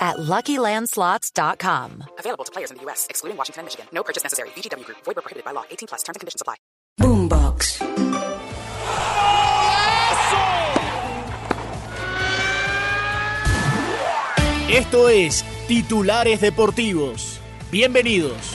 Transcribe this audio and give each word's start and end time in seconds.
at 0.00 0.16
LuckyLandSlots.com. 0.16 2.04
Available 2.18 2.44
to 2.44 2.52
players 2.52 2.70
in 2.70 2.78
the 2.78 2.82
U.S., 2.84 3.06
excluding 3.10 3.36
Washington 3.36 3.60
and 3.60 3.66
Michigan. 3.66 3.86
No 3.92 4.02
purchase 4.02 4.22
necessary. 4.22 4.48
VGW 4.56 4.84
Group. 4.86 4.98
Void 5.04 5.16
where 5.16 5.22
prohibited 5.22 5.44
by 5.44 5.52
law. 5.52 5.64
18 5.70 5.88
plus. 5.88 6.02
Terms 6.02 6.16
and 6.16 6.20
conditions 6.20 6.40
apply. 6.40 6.56
Boombox. 6.98 7.80
Esto 14.70 15.08
es 15.08 15.44
Titulares 15.66 16.40
Deportivos. 16.40 17.40
Bienvenidos. 17.72 18.54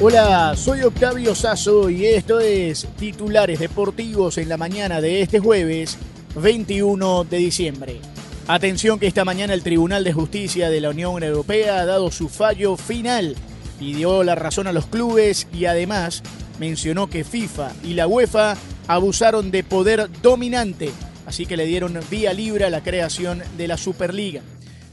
Hola, 0.00 0.54
soy 0.56 0.82
Octavio 0.82 1.34
Sazo 1.34 1.90
y 1.90 2.06
esto 2.06 2.38
es 2.38 2.86
Titulares 2.96 3.58
Deportivos 3.58 4.38
en 4.38 4.48
la 4.48 4.56
mañana 4.56 5.00
de 5.00 5.22
este 5.22 5.40
jueves 5.40 5.98
21 6.34 7.24
de 7.24 7.36
diciembre. 7.36 8.00
Atención 8.48 8.98
que 8.98 9.06
esta 9.06 9.24
mañana 9.24 9.54
el 9.54 9.62
Tribunal 9.62 10.02
de 10.02 10.12
Justicia 10.12 10.70
de 10.70 10.80
la 10.80 10.90
Unión 10.90 11.22
Europea 11.22 11.80
ha 11.80 11.86
dado 11.86 12.10
su 12.10 12.28
fallo 12.28 12.76
final 12.76 13.36
y 13.80 13.94
dio 13.94 14.24
la 14.24 14.34
razón 14.34 14.66
a 14.66 14.72
los 14.72 14.86
clubes 14.86 15.46
y 15.52 15.66
además 15.66 16.22
mencionó 16.58 17.08
que 17.08 17.24
FIFA 17.24 17.72
y 17.84 17.94
la 17.94 18.06
UEFA 18.06 18.56
abusaron 18.88 19.50
de 19.50 19.62
poder 19.62 20.08
dominante, 20.22 20.90
así 21.26 21.46
que 21.46 21.56
le 21.56 21.66
dieron 21.66 21.98
vía 22.10 22.32
libre 22.32 22.64
a 22.64 22.70
la 22.70 22.82
creación 22.82 23.42
de 23.56 23.68
la 23.68 23.76
Superliga. 23.76 24.42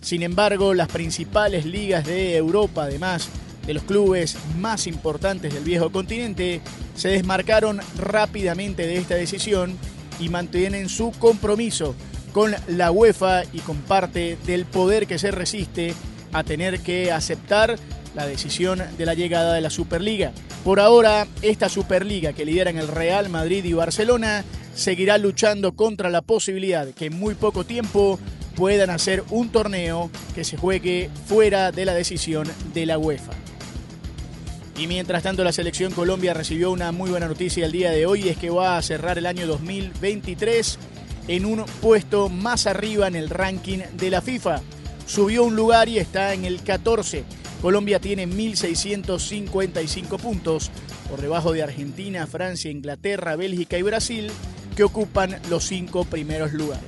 Sin 0.02 0.24
embargo, 0.24 0.74
las 0.74 0.88
principales 0.88 1.66
ligas 1.66 2.06
de 2.06 2.36
Europa, 2.36 2.84
además 2.84 3.30
de 3.66 3.74
los 3.74 3.84
clubes 3.84 4.38
más 4.58 4.88
importantes 4.88 5.54
del 5.54 5.64
viejo 5.64 5.92
continente, 5.92 6.62
se 6.96 7.10
desmarcaron 7.10 7.80
rápidamente 7.98 8.88
de 8.88 8.98
esta 8.98 9.16
decisión 9.16 9.78
y 10.20 10.30
mantienen 10.30 10.90
su 10.90 11.12
compromiso 11.12 11.96
con 12.32 12.56
la 12.68 12.92
UEFA 12.92 13.44
y 13.54 13.60
con 13.60 13.78
parte 13.78 14.38
del 14.46 14.66
poder 14.66 15.08
que 15.08 15.20
se 15.20 15.32
resiste 15.32 15.94
a 16.32 16.44
tener 16.44 16.80
que 16.82 17.12
aceptar 17.12 17.78
la 18.16 18.28
decisión 18.28 18.82
de 18.98 19.06
la 19.06 19.14
llegada 19.14 19.54
de 19.54 19.62
la 19.62 19.70
Superliga. 19.70 20.32
Por 20.64 20.80
ahora, 20.80 21.28
esta 21.42 21.70
Superliga 21.70 22.34
que 22.34 22.46
lideran 22.46 22.78
el 22.78 22.88
Real 22.88 23.30
Madrid 23.30 23.64
y 23.66 23.74
Barcelona 23.74 24.44
seguirá 24.76 25.18
luchando 25.18 25.74
contra 25.74 26.10
la 26.10 26.22
posibilidad 26.22 26.88
que 26.90 27.08
en 27.08 27.20
muy 27.20 27.36
poco 27.36 27.66
tiempo 27.66 28.20
puedan 28.56 28.90
hacer 28.90 29.24
un 29.30 29.50
torneo 29.50 30.10
que 30.36 30.44
se 30.44 30.58
juegue 30.58 31.10
fuera 31.28 31.72
de 31.72 31.86
la 31.86 31.94
decisión 31.94 32.48
de 32.74 32.86
la 32.86 32.98
UEFA. 32.98 33.32
Y 34.80 34.88
mientras 34.88 35.24
tanto 35.24 35.44
la 35.44 35.52
selección 35.52 35.92
Colombia 35.92 36.34
recibió 36.34 36.72
una 36.72 36.94
muy 36.94 37.10
buena 37.10 37.28
noticia 37.28 37.66
el 37.66 37.74
día 37.74 37.92
de 37.92 38.06
hoy, 38.06 38.30
es 38.30 38.38
que 38.38 38.50
va 38.50 38.78
a 38.78 38.82
cerrar 38.82 39.18
el 39.18 39.26
año 39.26 39.46
2023 39.46 40.80
en 41.28 41.44
un 41.44 41.66
puesto 41.82 42.30
más 42.30 42.66
arriba 42.66 43.10
en 43.10 43.18
el 43.18 43.30
ranking 43.30 43.80
de 43.98 44.10
la 44.10 44.22
FIFA. 44.22 44.62
Subió 45.06 45.44
un 45.44 45.58
lugar 45.58 45.90
y 45.90 45.98
está 45.98 46.34
en 46.34 46.46
el 46.46 46.64
14. 46.64 47.26
Colombia 47.62 48.00
tiene 48.00 48.26
1.655 48.26 50.18
puntos, 50.18 50.72
por 51.10 51.20
debajo 51.20 51.52
de 51.52 51.62
Argentina, 51.62 52.26
Francia, 52.26 52.72
Inglaterra, 52.72 53.36
Bélgica 53.36 53.78
y 53.78 53.82
Brasil, 53.82 54.32
que 54.78 54.86
ocupan 54.86 55.42
los 55.50 55.66
cinco 55.66 56.06
primeros 56.06 56.54
lugares. 56.54 56.86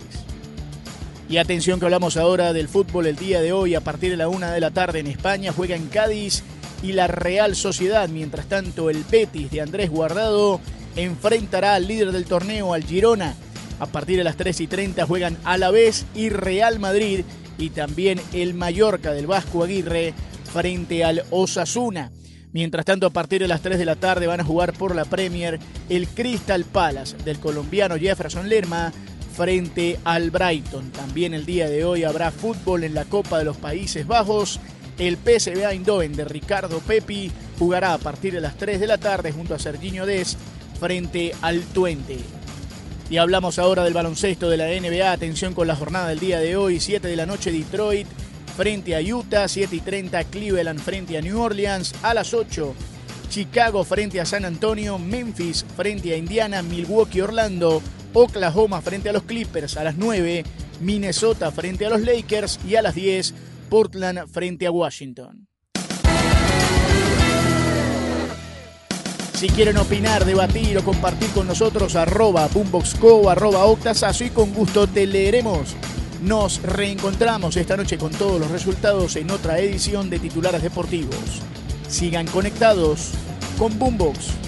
Y 1.28 1.40
atención 1.40 1.78
que 1.78 1.88
hablamos 1.88 2.16
ahora 2.16 2.54
del 2.54 2.70
fútbol 2.70 3.08
el 3.08 3.18
día 3.18 3.42
de 3.42 3.52
hoy, 3.52 3.76
a 3.76 3.82
partir 3.82 4.12
de 4.12 4.18
la 4.18 4.30
una 4.30 4.54
de 4.54 4.62
la 4.62 4.72
tarde 4.72 5.00
en 5.00 5.08
España, 5.08 5.52
juega 5.52 5.76
en 5.76 5.88
Cádiz 5.90 6.42
y 6.82 6.94
la 6.94 7.08
Real 7.08 7.56
Sociedad. 7.56 8.10
Mientras 8.10 8.48
tanto, 8.48 8.90
el 8.90 9.04
Betis 9.10 9.52
de 9.52 9.62
Andrés 9.62 9.90
Guardado 9.90 10.60
enfrentará 10.96 11.76
al 11.76 11.88
líder 11.88 12.12
del 12.12 12.26
torneo, 12.26 12.74
al 12.74 12.84
Girona. 12.84 13.36
A 13.80 13.88
partir 13.88 14.18
de 14.18 14.24
las 14.24 14.38
3 14.38 14.62
y 14.62 14.68
30 14.68 15.06
juegan 15.06 15.38
Alavés 15.44 16.06
y 16.14 16.30
Real 16.30 16.80
Madrid 16.80 17.22
y 17.58 17.70
también 17.70 18.20
el 18.34 18.54
Mallorca 18.54 19.12
del 19.14 19.28
Vasco 19.28 19.64
Aguirre 19.64 20.14
frente 20.52 21.04
al 21.04 21.24
Osasuna. 21.30 22.12
Mientras 22.54 22.86
tanto, 22.86 23.08
a 23.08 23.12
partir 23.12 23.42
de 23.42 23.48
las 23.48 23.62
3 23.62 23.80
de 23.80 23.86
la 23.86 23.96
tarde 23.96 24.28
van 24.28 24.42
a 24.42 24.44
jugar 24.44 24.74
por 24.74 24.94
la 24.94 25.06
Premier 25.06 25.60
el 25.90 26.08
Crystal 26.08 26.66
Palace 26.66 27.16
del 27.24 27.40
colombiano 27.40 27.98
Jefferson 27.98 28.50
Lerma 28.50 28.92
frente 29.36 29.98
al 30.04 30.32
Brighton. 30.32 30.92
También 30.92 31.34
el 31.34 31.46
día 31.46 31.70
de 31.70 31.86
hoy 31.86 32.04
habrá 32.04 32.32
fútbol 32.32 32.84
en 32.84 32.94
la 32.94 33.06
Copa 33.06 33.38
de 33.38 33.46
los 33.46 33.58
Países 33.58 34.06
Bajos 34.06 34.60
el 35.02 35.18
PSV 35.18 35.66
Eindhoven 35.66 36.14
de 36.14 36.26
Ricardo 36.26 36.80
Pepi 36.80 37.32
jugará 37.58 37.96
a 37.96 37.98
partir 37.98 38.34
de 38.34 38.42
las 38.42 38.56
3 38.56 38.80
de 38.80 38.86
la 38.86 39.00
tarde 39.00 39.32
junto 39.32 39.56
a 39.56 39.60
Serginho 39.60 40.06
Dest 40.06 40.38
frente 40.80 41.34
al 41.42 41.62
Twente. 41.62 42.20
Y 43.10 43.18
hablamos 43.18 43.58
ahora 43.58 43.84
del 43.84 43.96
baloncesto 43.96 44.48
de 44.48 44.58
la 44.58 44.68
NBA. 44.68 45.12
Atención 45.12 45.56
con 45.56 45.68
la 45.68 45.76
jornada 45.76 46.10
del 46.10 46.20
día 46.20 46.40
de 46.40 46.56
hoy. 46.56 46.80
7 46.80 47.08
de 47.08 47.16
la 47.16 47.26
noche 47.26 47.52
Detroit 47.52 48.08
frente 48.56 48.96
a 48.96 49.02
Utah. 49.02 49.48
7 49.48 49.76
y 49.76 49.82
30 49.82 50.24
Cleveland 50.26 50.80
frente 50.80 51.18
a 51.18 51.22
New 51.22 51.42
Orleans. 51.42 51.96
A 52.04 52.14
las 52.14 52.36
8 52.36 52.76
Chicago 53.28 53.84
frente 53.84 54.22
a 54.22 54.26
San 54.26 54.46
Antonio. 54.46 55.00
Memphis 55.00 55.66
frente 55.76 56.14
a 56.14 56.18
Indiana. 56.18 56.62
Milwaukee 56.62 57.22
Orlando. 57.22 57.82
Oklahoma 58.14 58.82
frente 58.82 59.10
a 59.10 59.14
los 59.14 59.24
Clippers. 59.24 59.78
A 59.78 59.84
las 59.84 59.98
9 59.98 60.44
Minnesota 60.80 61.52
frente 61.52 61.88
a 61.88 61.90
los 61.90 62.02
Lakers. 62.02 62.60
Y 62.68 62.76
a 62.76 62.84
las 62.84 62.94
10 62.94 63.34
Portland 63.72 64.28
frente 64.28 64.68
a 64.68 64.72
Washington. 64.72 65.48
Si 69.32 69.48
quieren 69.48 69.78
opinar, 69.78 70.26
debatir 70.26 70.78
o 70.78 70.84
compartir 70.84 71.30
con 71.30 71.48
nosotros, 71.48 71.96
arroba 71.96 72.50
boomboxco, 72.50 73.30
arroba 73.30 73.64
octasazo 73.64 74.26
y 74.26 74.30
con 74.32 74.54
gusto 74.54 74.88
te 74.88 75.08
leeremos. 75.08 75.74
Nos 76.22 76.62
reencontramos 76.62 77.56
esta 77.56 77.78
noche 77.78 77.98
con 77.98 78.12
todos 78.12 78.42
los 78.42 78.52
resultados 78.52 79.16
en 79.16 79.32
otra 79.32 79.58
edición 79.60 80.10
de 80.10 80.20
Titulares 80.20 80.62
Deportivos. 80.62 81.42
Sigan 81.88 82.28
conectados 82.28 83.12
con 83.58 83.80
Boombox. 83.80 84.41